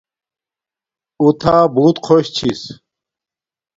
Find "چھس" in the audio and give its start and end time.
2.35-2.61